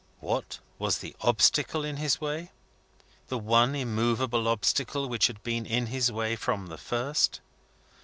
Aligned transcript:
What 0.19 0.57
was 0.79 0.97
the 0.97 1.15
obstacle 1.21 1.85
in 1.85 1.97
his 1.97 2.19
way? 2.19 2.49
The 3.27 3.37
one 3.37 3.75
immovable 3.75 4.47
obstacle 4.47 5.07
which 5.07 5.27
had 5.27 5.43
been 5.43 5.63
in 5.67 5.85
his 5.93 6.11
way 6.11 6.35
from 6.35 6.65
the 6.69 6.79
first. 6.79 7.39